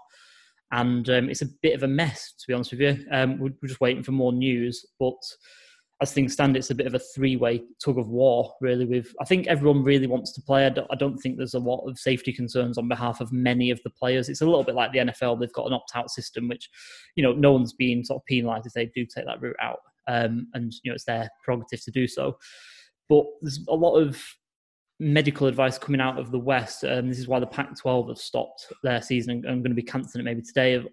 [0.71, 3.05] And um, it's a bit of a mess, to be honest with you.
[3.11, 5.17] Um, we're just waiting for more news, but
[6.01, 8.85] as things stand, it's a bit of a three-way tug of war, really.
[8.85, 10.65] With I think everyone really wants to play.
[10.65, 13.69] I don't, I don't, think there's a lot of safety concerns on behalf of many
[13.69, 14.27] of the players.
[14.27, 16.69] It's a little bit like the NFL; they've got an opt-out system, which
[17.15, 19.79] you know no one's been sort of penalised if they do take that route out,
[20.07, 22.35] um, and you know it's their prerogative to do so.
[23.07, 24.19] But there's a lot of
[25.01, 26.83] medical advice coming out of the West.
[26.83, 29.81] Um, this is why the Pac-12 have stopped their season and, and going to be
[29.81, 30.75] cancelling it maybe today.
[30.75, 30.85] Of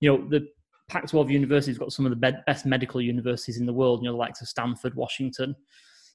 [0.00, 0.46] you know the
[0.88, 4.02] Pac-12 universities got some of the best medical universities in the world.
[4.02, 5.56] You know, the likes of Stanford, Washington,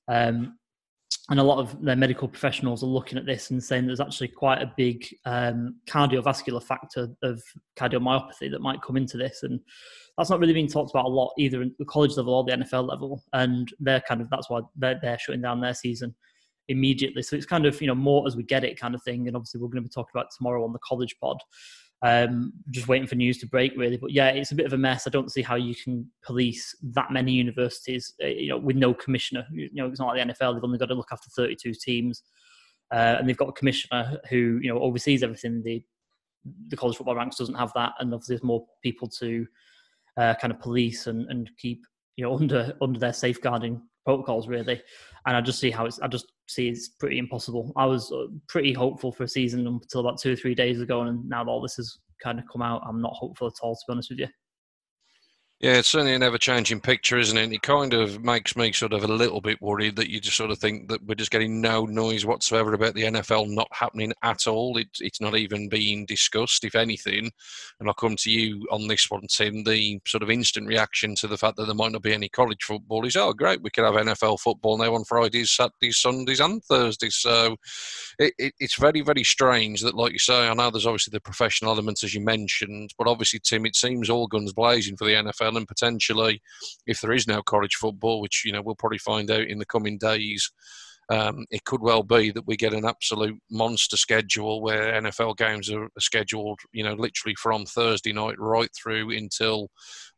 [0.07, 0.59] um,
[1.29, 4.27] and a lot of their medical professionals are looking at this and saying there's actually
[4.27, 7.41] quite a big um, cardiovascular factor of
[7.75, 9.59] cardiomyopathy that might come into this, and
[10.19, 12.51] that's not really being talked about a lot either at the college level or the
[12.51, 13.23] NFL level.
[13.33, 16.13] And they're kind of that's why they're, they're shutting down their season
[16.67, 17.21] immediately.
[17.21, 19.27] So it's kind of you know more as we get it kind of thing.
[19.27, 21.37] And obviously we're going to be talking about tomorrow on the college pod.
[22.01, 23.95] Um, just waiting for news to break, really.
[23.95, 25.07] But yeah, it's a bit of a mess.
[25.07, 28.93] I don't see how you can police that many universities, uh, you know, with no
[28.93, 29.47] commissioner.
[29.53, 32.23] You know, it's not like the NFL; they've only got to look after 32 teams,
[32.91, 35.63] uh, and they've got a commissioner who you know oversees everything.
[35.63, 35.81] The
[36.67, 39.47] the college football ranks doesn't have that, and obviously there's more people to
[40.17, 41.85] uh, kind of police and, and keep
[42.17, 44.81] you know under under their safeguarding protocols really.
[45.25, 47.71] And i just see how it's i just see it's pretty impossible.
[47.77, 51.01] I was uh, pretty hopeful for a season until about two or three days ago
[51.01, 53.75] and now that all this has kind of come out i'm not hopeful at all
[53.75, 54.27] to be honest with you
[55.63, 57.53] yeah, it's certainly an ever changing picture, isn't it?
[57.53, 60.51] It kind of makes me sort of a little bit worried that you just sort
[60.51, 64.45] of think that we're just getting no noise whatsoever about the NFL not happening at
[64.45, 64.75] all.
[64.75, 67.31] It, it's not even being discussed, if anything.
[67.79, 69.63] And I'll come to you on this one, Tim.
[69.63, 72.61] The sort of instant reaction to the fact that there might not be any college
[72.61, 76.61] football is, oh, great, we could have NFL football now on Fridays, Saturdays, Sundays, and
[76.65, 77.15] Thursdays.
[77.15, 77.55] So
[78.19, 81.21] it, it, it's very, very strange that, like you say, I know there's obviously the
[81.21, 85.13] professional element, as you mentioned, but obviously, Tim, it seems all guns blazing for the
[85.13, 86.41] NFL and potentially,
[86.85, 89.65] if there is no college football, which you know we'll probably find out in the
[89.65, 90.51] coming days,
[91.09, 95.71] um, it could well be that we get an absolute monster schedule where NFL games
[95.71, 99.69] are scheduled, you know, literally from Thursday night right through until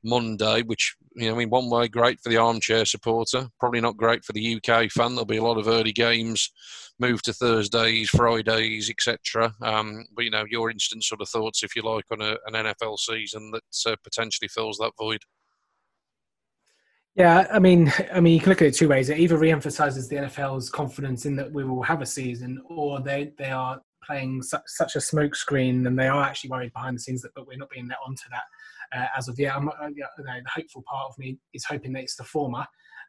[0.03, 4.23] Monday, which, you know, in one way, great for the armchair supporter, probably not great
[4.23, 5.15] for the UK fan.
[5.15, 6.51] There'll be a lot of early games
[6.99, 9.53] moved to Thursdays, Fridays, etc.
[9.61, 12.53] Um, but, you know, your instant sort of thoughts, if you like, on a, an
[12.53, 15.19] NFL season that uh, potentially fills that void.
[17.15, 19.09] Yeah, I mean, I mean, you can look at it two ways.
[19.09, 23.31] It either re-emphasizes the NFL's confidence in that we will have a season, or they
[23.37, 27.21] they are playing such, such a smokescreen, and they are actually worried behind the scenes
[27.21, 29.55] that, but we're not being let onto that uh, as of yet.
[29.55, 32.65] I'm, uh, you know, the hopeful part of me is hoping that it's the former,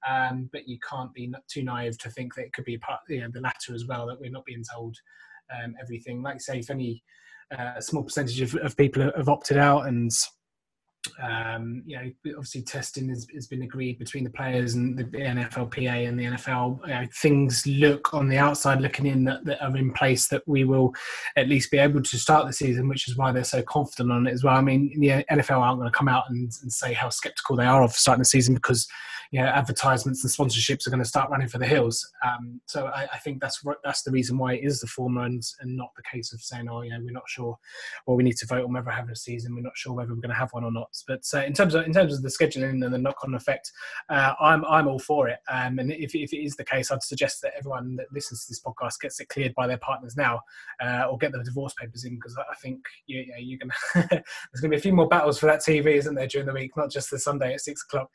[0.08, 3.20] um, but you can't be too naive to think that it could be part, you
[3.22, 4.06] know, the latter as well.
[4.06, 4.96] That we're not being told
[5.52, 6.22] um, everything.
[6.22, 7.02] Like I say, if any
[7.58, 10.12] uh, small percentage of, of people have opted out and
[11.22, 16.08] um, you know, obviously testing has, has, been agreed between the players and the NFLPA
[16.08, 16.80] and the NFL.
[16.86, 20.42] You know, things look on the outside looking in that, that, are in place that
[20.46, 20.94] we will
[21.36, 24.26] at least be able to start the season, which is why they're so confident on
[24.26, 24.56] it as well.
[24.56, 27.66] I mean, the NFL aren't going to come out and, and say how skeptical they
[27.66, 28.88] are of starting the season because
[29.30, 32.12] you know, advertisements and sponsorships are going to start running for the hills.
[32.24, 35.42] Um, so I, I, think that's that's the reason why it is the former and,
[35.60, 37.58] and not the case of saying, oh, you know, we're not sure,
[38.06, 39.54] or we need to vote on whether we have a season.
[39.54, 40.90] We're not sure whether we're going to have one or not.
[41.06, 43.72] But uh, in terms of in terms of the scheduling and the knock-on effect,
[44.08, 45.38] uh, I'm I'm all for it.
[45.48, 48.50] Um, and if, if it is the case, I'd suggest that everyone that listens to
[48.50, 50.40] this podcast gets it cleared by their partners now,
[50.80, 54.60] uh, or get the divorce papers in because I think you, know, you're gonna there's
[54.60, 56.76] going to be a few more battles for that TV, isn't there, during the week,
[56.76, 58.10] not just the Sunday at six o'clock.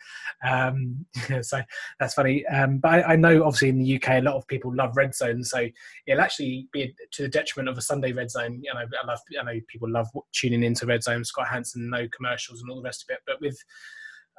[0.48, 1.01] Um,
[1.42, 1.62] so
[2.00, 2.46] that's funny.
[2.48, 5.16] Um, but I, I, know, obviously, in the UK, a lot of people love red
[5.16, 5.68] zone, so
[6.08, 8.62] it'll actually be to the detriment of a Sunday red zone.
[8.64, 11.24] You know, I love, I know people love tuning into red zone.
[11.24, 13.20] Scott Hanson, no commercials and all the rest of it.
[13.26, 13.58] But with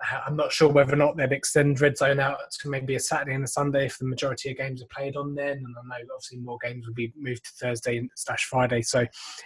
[0.02, 3.00] uh, I'm not sure whether or not they'd extend Red Zone out to maybe a
[3.00, 5.58] Saturday and a Sunday if the majority of games are played on then.
[5.58, 8.82] And I know obviously more games will be moved to Thursday slash Friday.
[8.82, 9.00] So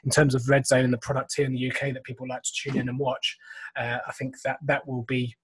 [0.05, 2.43] in terms of Red Zone and the product here in the UK that people like
[2.43, 3.37] to tune in and watch,
[3.77, 5.35] uh, I think that that will be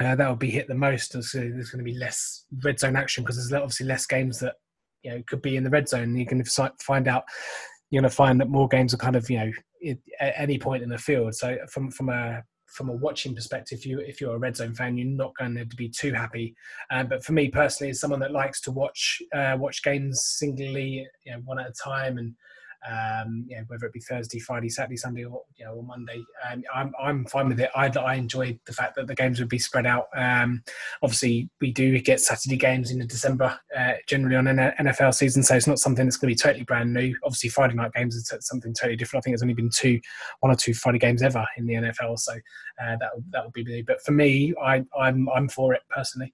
[0.00, 1.12] uh, that will be hit the most.
[1.12, 4.54] So there's going to be less red zone action because there's obviously less games that
[5.02, 6.16] you know could be in the red zone.
[6.16, 7.24] You can find out
[7.90, 10.82] you're going to find that more games are kind of you know at any point
[10.82, 11.34] in the field.
[11.34, 14.74] So from from a from a watching perspective, if you if you're a red zone
[14.74, 16.54] fan, you're not going to be too happy.
[16.90, 21.06] Uh, but for me personally, as someone that likes to watch uh, watch games singly,
[21.24, 22.34] you know, one at a time, and
[22.88, 26.22] um, you know, whether it be Thursday, Friday, Saturday, Sunday, or you know, or Monday.
[26.50, 27.70] Um, I'm I'm fine with it.
[27.74, 30.06] I I enjoy the fact that the games would be spread out.
[30.14, 30.62] Um,
[31.02, 35.54] obviously, we do get Saturday games in December uh, generally on an NFL season, so
[35.56, 37.14] it's not something that's going to be totally brand new.
[37.24, 39.22] Obviously, Friday night games is something totally different.
[39.22, 40.00] I think there's only been two,
[40.40, 43.64] one or two Friday games ever in the NFL, so uh, that that would be
[43.64, 43.84] new.
[43.84, 46.32] But for me, I I'm I'm for it personally.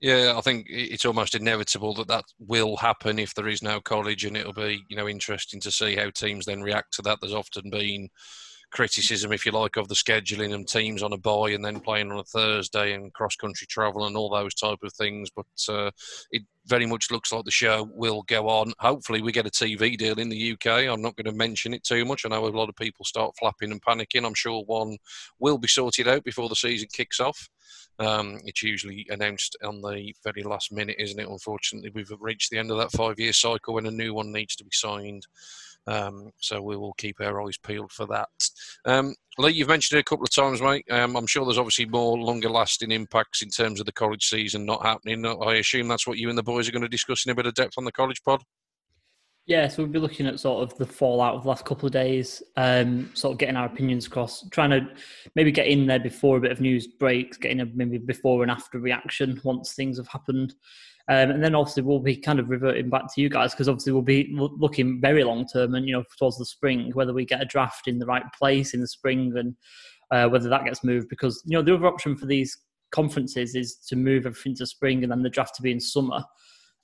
[0.00, 4.24] Yeah, I think it's almost inevitable that that will happen if there is no college,
[4.24, 7.18] and it'll be you know interesting to see how teams then react to that.
[7.20, 8.08] There's often been
[8.72, 12.12] criticism, if you like, of the scheduling and teams on a bye and then playing
[12.12, 15.30] on a Thursday and cross country travel and all those type of things.
[15.34, 15.90] But uh,
[16.32, 18.72] it very much looks like the show will go on.
[18.78, 20.88] Hopefully, we get a TV deal in the UK.
[20.88, 22.24] I'm not going to mention it too much.
[22.24, 24.26] I know a lot of people start flapping and panicking.
[24.26, 24.98] I'm sure one
[25.38, 27.48] will be sorted out before the season kicks off.
[27.98, 31.28] Um, it's usually announced on the very last minute, isn't it?
[31.28, 34.54] Unfortunately, we've reached the end of that five year cycle when a new one needs
[34.56, 35.26] to be signed.
[35.86, 38.28] Um, so we will keep our eyes peeled for that.
[38.84, 40.84] Um, Lee, you've mentioned it a couple of times, mate.
[40.90, 44.66] Um, I'm sure there's obviously more longer lasting impacts in terms of the college season
[44.66, 45.24] not happening.
[45.24, 47.46] I assume that's what you and the boys are going to discuss in a bit
[47.46, 48.42] of depth on the college pod.
[49.46, 51.92] Yeah, so we'll be looking at sort of the fallout of the last couple of
[51.92, 54.88] days, um, sort of getting our opinions across, trying to
[55.36, 58.50] maybe get in there before a bit of news breaks, getting a maybe before and
[58.50, 60.54] after reaction once things have happened.
[61.10, 63.92] Um, and then obviously we'll be kind of reverting back to you guys because obviously
[63.92, 67.40] we'll be looking very long term and you know towards the spring whether we get
[67.40, 69.56] a draft in the right place in the spring and
[70.10, 72.54] uh, whether that gets moved because you know the other option for these
[72.90, 76.22] conferences is to move everything to spring and then the draft to be in summer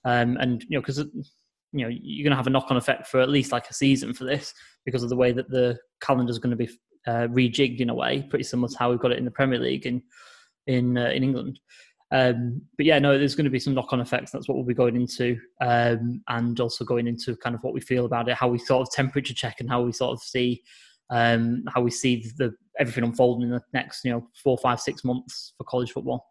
[0.06, 3.20] um, and you know because you know you're going to have a knock-on effect for
[3.20, 4.54] at least like a season for this
[4.86, 6.70] because of the way that the calendar is going to be
[7.06, 9.58] uh, rejigged in a way, pretty similar to how we've got it in the Premier
[9.58, 10.02] League in
[10.66, 11.60] in uh, in England.
[12.10, 14.30] Um, but yeah, no, there's going to be some knock-on effects.
[14.30, 17.80] That's what we'll be going into, um, and also going into kind of what we
[17.80, 20.62] feel about it, how we sort of temperature check, and how we sort of see
[21.10, 25.04] um, how we see the everything unfolding in the next, you know, four, five, six
[25.04, 26.26] months for college football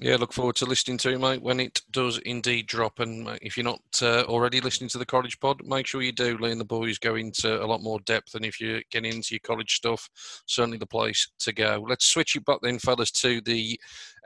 [0.00, 3.00] yeah, look forward to listening to you, mate, when it does indeed drop.
[3.00, 6.38] And if you're not uh, already listening to the college pod, make sure you do.
[6.38, 8.36] Lee and the boys go into a lot more depth.
[8.36, 10.08] And if you're getting into your college stuff,
[10.46, 11.84] certainly the place to go.
[11.88, 13.78] Let's switch it back then, fellas, to the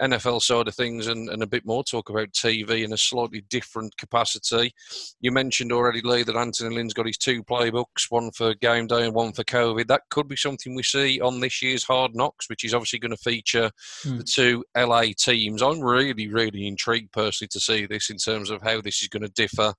[0.03, 3.45] NFL side of things and, and a bit more talk about TV in a slightly
[3.49, 4.75] different capacity.
[5.21, 9.05] You mentioned already, Lee, that Anthony Lynn's got his two playbooks, one for game day
[9.05, 9.87] and one for COVID.
[9.87, 13.17] That could be something we see on this year's Hard Knocks, which is obviously going
[13.17, 13.71] to feature
[14.05, 14.19] mm.
[14.19, 15.62] the two LA teams.
[15.62, 19.23] I'm really, really intrigued personally to see this in terms of how this is going
[19.23, 19.73] to differ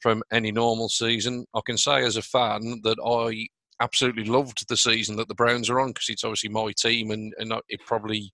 [0.00, 1.46] from any normal season.
[1.54, 3.48] I can say as a fan that I
[3.80, 7.34] absolutely loved the season that the Browns are on because it's obviously my team and,
[7.38, 8.32] and it probably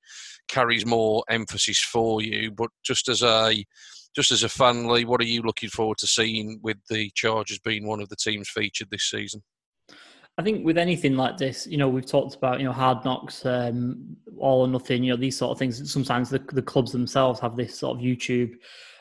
[0.48, 2.50] carries more emphasis for you.
[2.50, 3.64] But just as a
[4.14, 7.86] just as a Lee, what are you looking forward to seeing with the Chargers being
[7.86, 9.42] one of the teams featured this season?
[10.36, 13.44] I think with anything like this, you know, we've talked about, you know, hard knocks,
[13.44, 15.92] um, all or nothing, you know, these sort of things.
[15.92, 18.54] Sometimes the, the clubs themselves have this sort of YouTube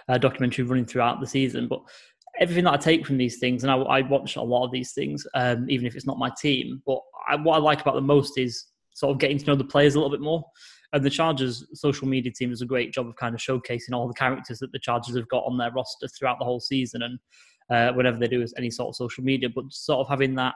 [0.09, 1.67] uh, documentary running throughout the season.
[1.67, 1.81] But
[2.39, 4.93] everything that I take from these things, and I, I watch a lot of these
[4.93, 6.81] things, um, even if it's not my team.
[6.85, 6.99] But
[7.29, 9.95] I, what I like about the most is sort of getting to know the players
[9.95, 10.43] a little bit more.
[10.91, 14.07] And the Chargers social media team does a great job of kind of showcasing all
[14.07, 17.19] the characters that the Chargers have got on their roster throughout the whole season and
[17.69, 20.55] uh, whenever they do any sort of social media, but sort of having that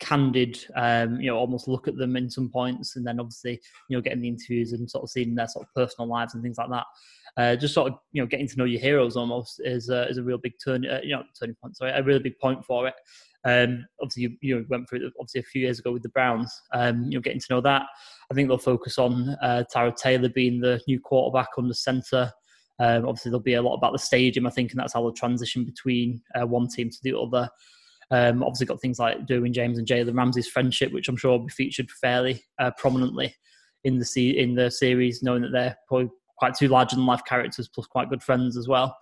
[0.00, 3.96] candid, um, you know, almost look at them in some points, and then obviously, you
[3.96, 6.58] know, getting the interviews and sort of seeing their sort of personal lives and things
[6.58, 6.86] like that.
[7.36, 10.18] Uh, just sort of, you know, getting to know your heroes almost is uh, is
[10.18, 11.76] a real big turn, uh, you know, turning point.
[11.76, 12.94] Sorry, a really big point for it.
[13.44, 16.08] Um, obviously, you, you know, went through it obviously a few years ago with the
[16.08, 16.52] Browns.
[16.72, 17.86] Um, you know, getting to know that.
[18.30, 22.32] I think they'll focus on uh, Tyrod Taylor being the new quarterback under centre.
[22.78, 24.46] Um, obviously, there'll be a lot about the stadium.
[24.46, 27.48] I think, and that's how they'll transition between uh, one team to the other.
[28.10, 31.46] Um, obviously, got things like Derwin James and Jalen Ramsey's friendship, which I'm sure will
[31.46, 33.34] be featured fairly uh, prominently
[33.84, 37.22] in the se- in the series, knowing that they're probably quite two larger than life
[37.26, 38.96] characters, plus quite good friends as well.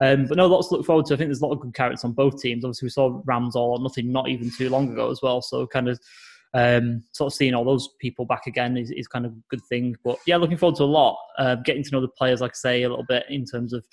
[0.00, 1.14] Um, but no, lots to look forward to.
[1.14, 2.64] I think there's a lot of good characters on both teams.
[2.64, 5.40] Obviously, we saw Rams all or nothing not even too long ago as well.
[5.42, 5.98] So kind of
[6.56, 9.62] um, sort of seeing all those people back again is, is kind of a good
[9.68, 9.94] thing.
[10.02, 11.18] But yeah, looking forward to a lot.
[11.38, 13.84] Uh, getting to know the players, like I say, a little bit in terms of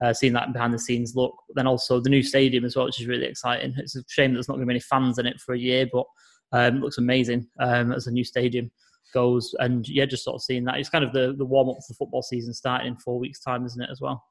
[0.00, 1.34] uh, seeing that behind the scenes look.
[1.48, 3.74] But then also the new stadium as well, which is really exciting.
[3.76, 5.58] It's a shame that there's not going to be any fans in it for a
[5.58, 6.06] year, but
[6.52, 8.70] um, it looks amazing um, as a new stadium
[9.12, 9.52] goes.
[9.58, 10.76] And yeah, just sort of seeing that.
[10.76, 13.40] It's kind of the, the warm up for the football season starting in four weeks'
[13.40, 14.22] time, isn't it, as well?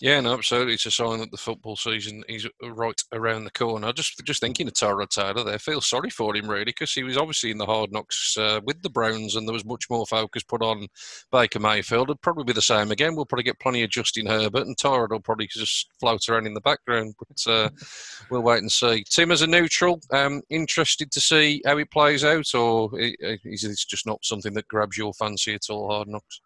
[0.00, 0.74] Yeah, no, absolutely.
[0.74, 3.92] It's a sign that the football season is right around the corner.
[3.92, 7.16] Just just thinking of Tyrod Taylor there, feel sorry for him really because he was
[7.16, 10.42] obviously in the hard knocks uh, with the Browns, and there was much more focus
[10.42, 10.88] put on
[11.30, 12.10] Baker Mayfield.
[12.10, 13.14] It'll probably be the same again.
[13.14, 16.54] We'll probably get plenty of Justin Herbert, and Tyrod will probably just float around in
[16.54, 17.14] the background.
[17.18, 17.70] But uh,
[18.30, 19.04] we'll wait and see.
[19.08, 23.84] Tim, as a neutral, um, interested to see how it plays out, or is this
[23.84, 25.90] just not something that grabs your fancy at all?
[25.90, 26.40] Hard knocks.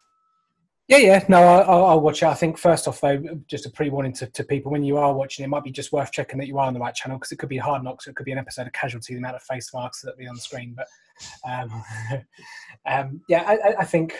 [0.88, 1.24] Yeah, yeah.
[1.28, 2.26] No, I'll, I'll, watch it.
[2.26, 5.44] I think first off, though, just a pre-warning to, to, people when you are watching,
[5.44, 7.38] it might be just worth checking that you are on the right channel because it
[7.38, 9.70] could be hard knocks, it could be an episode of Casualty, the amount of face
[9.74, 10.74] marks that be on screen.
[10.74, 10.86] But
[11.46, 11.84] um,
[12.86, 14.18] um, yeah, I, I, think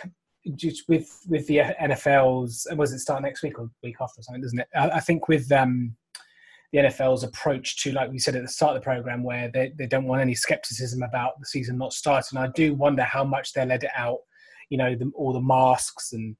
[0.53, 4.43] just with with the NFL's, was it start next week or week after or something,
[4.43, 4.67] doesn't it?
[4.75, 5.95] I, I think with um,
[6.71, 9.73] the NFL's approach to, like we said at the start of the program, where they,
[9.75, 12.37] they don't want any skepticism about the season not starting.
[12.37, 14.19] I do wonder how much they let it out.
[14.69, 16.35] You know, the, all the masks and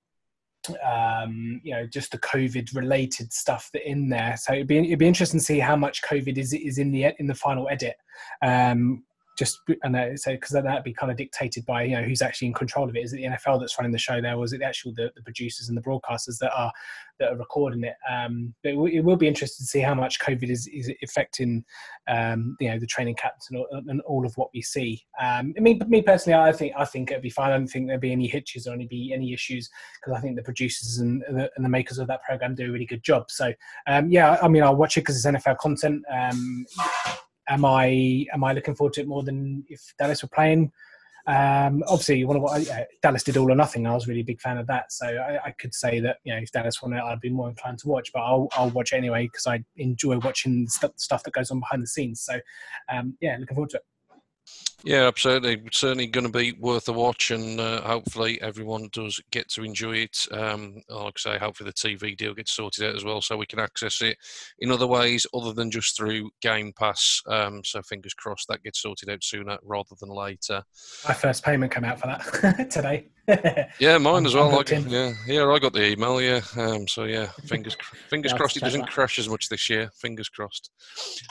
[0.86, 4.36] um, you know, just the COVID related stuff that in there.
[4.38, 7.13] So it'd be it'd be interesting to see how much COVID is is in the
[7.19, 7.95] in the final edit.
[8.41, 9.04] Um,
[9.39, 12.54] just and so because that'd be kind of dictated by you know who's actually in
[12.54, 13.06] control of it.
[13.06, 15.12] Is it the NFL that's running the show there, or is it the actual the,
[15.15, 16.73] the producers and the broadcasters that are
[17.19, 17.95] that are recording it?
[18.12, 21.63] Um, but it, it will be interesting to see how much COVID is is affecting
[22.10, 25.02] um, you know the training camps and, and all of what we see.
[25.21, 27.52] Um, I mean, me personally, I think I think it'd be fine.
[27.52, 29.69] I don't think there'd be any hitches or any be any issues
[30.02, 32.71] because I think the producers and the, and the makers of that program do a
[32.71, 33.32] really good job.
[33.32, 33.54] So
[33.88, 36.04] um, yeah, I mean, I'll watch it because it's NFL content.
[36.12, 36.65] Um,
[37.50, 40.72] am I am I looking forward to it more than if Dallas were playing?
[41.28, 42.32] Um, obviously, you.
[42.32, 43.86] Uh, Dallas did all or nothing.
[43.86, 46.34] I was really a big fan of that, so I, I could say that you
[46.34, 48.12] know if Dallas won it, I'd be more inclined to watch.
[48.14, 51.84] But I'll, I'll watch anyway because I enjoy watching stuff, stuff that goes on behind
[51.84, 52.22] the scenes.
[52.22, 52.40] So
[52.92, 53.84] um, yeah, looking forward to it.
[54.84, 55.62] Yeah, absolutely.
[55.72, 59.98] Certainly going to be worth a watch, and uh, hopefully everyone does get to enjoy
[59.98, 60.26] it.
[60.32, 63.46] Um, like I say, hopefully the TV deal gets sorted out as well, so we
[63.46, 64.18] can access it
[64.60, 67.22] in other ways other than just through Game Pass.
[67.28, 70.63] Um, so fingers crossed that gets sorted out sooner rather than later.
[71.08, 73.08] My first payment came out for that today.
[73.80, 74.50] yeah, mine as well.
[74.52, 76.20] Like, yeah, yeah, I got the email.
[76.20, 77.78] Yeah, um, so yeah, fingers
[78.10, 78.89] fingers crossed it doesn't that.
[78.89, 79.92] crash as much this year.
[80.02, 80.72] Fingers crossed.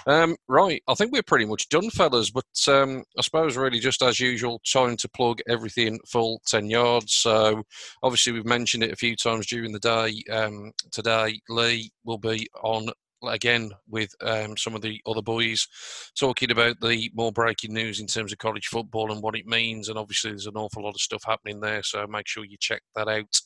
[0.07, 2.31] Um, right, I think we're pretty much done, fellas.
[2.31, 7.15] But um, I suppose really just as usual, trying to plug everything full ten yards.
[7.15, 7.63] So
[8.03, 10.23] obviously we've mentioned it a few times during the day.
[10.31, 12.89] Um, today, Lee will be on
[13.27, 15.67] again with um, some of the other boys
[16.19, 19.89] talking about the more breaking news in terms of college football and what it means.
[19.89, 22.83] And obviously, there's an awful lot of stuff happening there, so make sure you check
[22.95, 23.41] that out.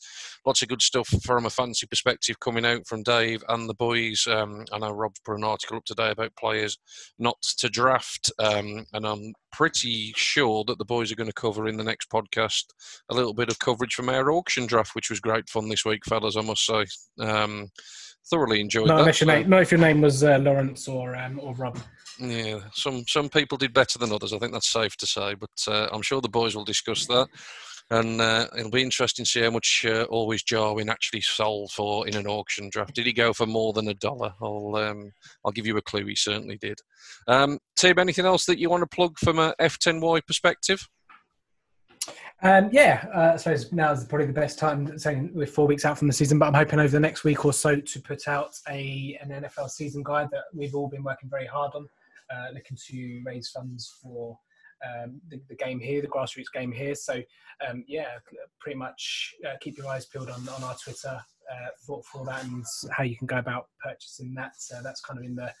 [0.45, 4.27] Lots of good stuff from a fancy perspective coming out from Dave and the boys.
[4.27, 6.77] Um, I know Rob's put an article up today about players
[7.17, 11.67] not to draft, um, and I'm pretty sure that the boys are going to cover
[11.67, 12.65] in the next podcast
[13.09, 16.05] a little bit of coverage from our auction draft, which was great fun this week,
[16.05, 16.35] fellas.
[16.37, 16.85] I must say.
[18.29, 19.09] Thoroughly enjoyed not that.
[19.09, 21.77] If your name, not if your name was uh, Lawrence or um, or Rob.
[22.19, 24.33] Yeah, some some people did better than others.
[24.33, 27.27] I think that's safe to say, but uh, I'm sure the boys will discuss that.
[27.89, 32.07] And uh, it'll be interesting to see how much uh, Always Jarwin actually sold for
[32.07, 32.95] in an auction draft.
[32.95, 34.33] Did he go for more than a dollar?
[34.41, 35.11] I'll um,
[35.43, 36.05] I'll give you a clue.
[36.05, 36.79] He certainly did.
[37.27, 40.87] Um, Tim, anything else that you want to plug from a F10Y perspective?
[42.43, 44.99] Um, yeah, uh, I suppose now is probably the best time.
[44.99, 47.45] Saying we're four weeks out from the season, but I'm hoping over the next week
[47.45, 51.29] or so to put out a an NFL season guide that we've all been working
[51.29, 51.87] very hard on,
[52.35, 54.37] uh, looking to raise funds for
[54.85, 56.95] um, the, the, game here, the grassroots game here.
[56.95, 57.21] So
[57.65, 58.07] um, yeah,
[58.59, 61.17] pretty much uh, keep your eyes peeled on, on our Twitter
[61.49, 64.59] uh, for, for that and how you can go about purchasing that.
[64.59, 65.53] So that's kind of in the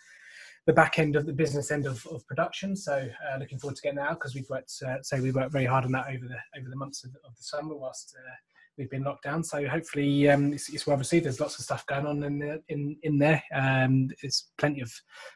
[0.65, 2.75] the back end of the business end of, of production.
[2.75, 5.51] So uh, looking forward to getting that out because we've worked, uh, say we worked
[5.51, 8.31] very hard on that over the over the months of, of the summer whilst uh,
[8.77, 9.43] we've been locked down.
[9.43, 11.25] So hopefully um, it's, it's, well received.
[11.25, 13.43] There's lots of stuff going on in the, in in there.
[13.53, 14.91] Um, it's plenty of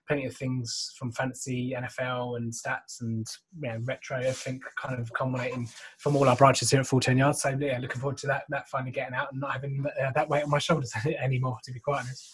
[0.07, 3.27] plenty of things from fantasy, NFL, and stats, and
[3.61, 4.17] you know, retro.
[4.17, 5.67] I think kind of culminating
[5.97, 7.41] from all our branches here at Full Ten Yards.
[7.41, 10.29] So yeah, looking forward to that that finally getting out and not having uh, that
[10.29, 11.57] weight on my shoulders anymore.
[11.63, 12.33] To be quite honest.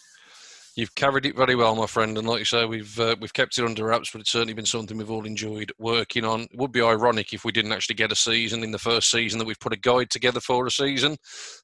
[0.76, 3.58] You've carried it very well, my friend, and like you say, we've uh, we've kept
[3.58, 6.42] it under wraps, but it's certainly been something we've all enjoyed working on.
[6.42, 9.38] It would be ironic if we didn't actually get a season in the first season
[9.38, 11.16] that we've put a guide together for a season.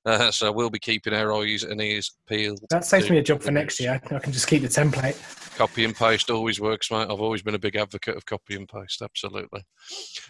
[0.07, 2.61] Uh, so we'll be keeping our eyes and ears peeled.
[2.71, 4.01] That saves me a job for next year.
[4.11, 5.17] I can just keep the template.
[5.61, 7.09] Copy and paste always works, mate.
[7.11, 9.03] I've always been a big advocate of copy and paste.
[9.03, 9.61] Absolutely.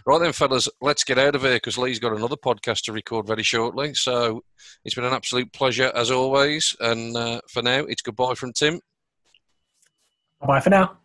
[0.04, 3.28] Right then, fellas, let's get out of here because Lee's got another podcast to record
[3.28, 3.94] very shortly.
[3.94, 4.42] So
[4.84, 6.74] it's been an absolute pleasure as always.
[6.80, 8.80] And uh, for now, it's goodbye from Tim.
[10.44, 10.96] Bye for now.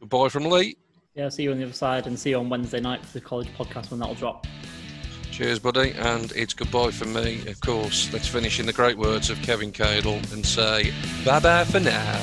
[0.00, 0.78] Goodbye from Lee.
[1.14, 3.20] Yeah, see you on the other side and see you on Wednesday night for the
[3.20, 4.46] college podcast when that'll drop.
[5.30, 5.90] Cheers, buddy.
[5.98, 8.10] And it's goodbye from me, of course.
[8.14, 12.22] Let's finish in the great words of Kevin Cadle and say bye bye for now.